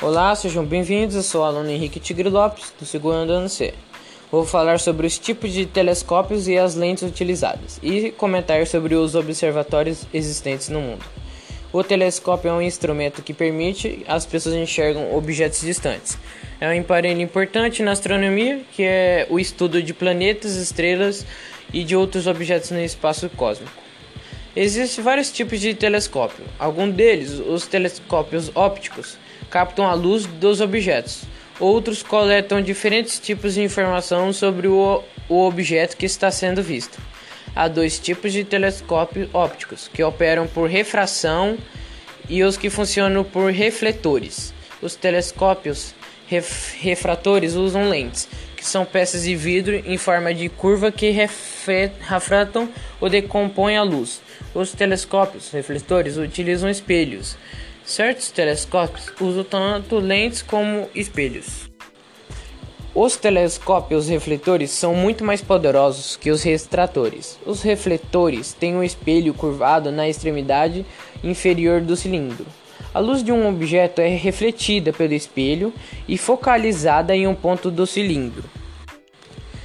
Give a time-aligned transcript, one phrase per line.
[0.00, 1.16] Olá, sejam bem-vindos.
[1.16, 3.74] Eu sou o aluno Henrique Tigre Lopes, do segundo ano C.
[4.30, 9.16] Vou falar sobre os tipos de telescópios e as lentes utilizadas e comentar sobre os
[9.16, 11.04] observatórios existentes no mundo.
[11.72, 16.16] O telescópio é um instrumento que permite as pessoas enxergam objetos distantes.
[16.60, 21.26] É um aparelho importante na astronomia, que é o estudo de planetas, estrelas
[21.72, 23.72] e de outros objetos no espaço cósmico.
[24.54, 26.44] Existem vários tipos de telescópio.
[26.56, 29.18] Alguns deles, os telescópios ópticos,
[29.50, 31.22] captam a luz dos objetos.
[31.60, 36.98] Outros coletam diferentes tipos de informação sobre o, o objeto que está sendo visto.
[37.54, 41.58] Há dois tipos de telescópios ópticos, que operam por refração
[42.28, 44.54] e os que funcionam por refletores.
[44.80, 45.94] Os telescópios
[46.28, 52.68] ref refratores usam lentes, que são peças de vidro em forma de curva que refratam
[53.00, 54.20] ou decompõem a luz.
[54.54, 57.36] Os telescópios refletores utilizam espelhos
[57.88, 61.70] Certos telescópios usam tanto lentes como espelhos.
[62.94, 67.38] Os telescópios refletores são muito mais poderosos que os retratores.
[67.46, 70.84] Os refletores têm um espelho curvado na extremidade
[71.24, 72.44] inferior do cilindro.
[72.92, 75.72] A luz de um objeto é refletida pelo espelho
[76.06, 78.44] e focalizada em um ponto do cilindro.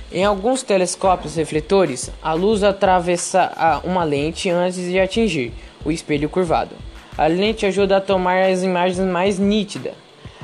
[0.09, 5.51] Em alguns telescópios refletores, a luz atravessa uma lente antes de atingir
[5.83, 6.73] o espelho curvado.
[7.17, 9.93] A lente ajuda a tomar as imagens mais nítidas.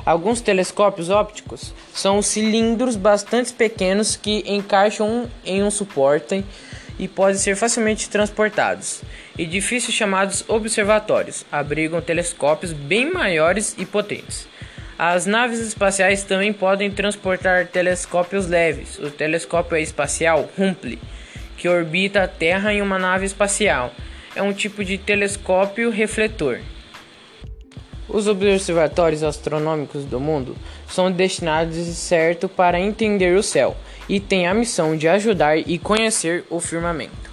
[0.06, 6.44] Alguns telescópios ópticos são cilindros bastante pequenos que encaixam em um suporte
[6.98, 9.02] e podem ser facilmente transportados.
[9.36, 14.46] Edifícios chamados observatórios abrigam telescópios bem maiores e potentes.
[14.98, 18.98] As naves espaciais também podem transportar telescópios leves.
[18.98, 20.98] O telescópio espacial Hubble,
[21.56, 23.92] que orbita a Terra em uma nave espacial
[24.34, 26.60] é um tipo de telescópio refletor.
[28.08, 30.56] Os observatórios astronômicos do mundo
[30.88, 33.76] são destinados certo para entender o céu
[34.08, 37.29] e têm a missão de ajudar e conhecer o firmamento.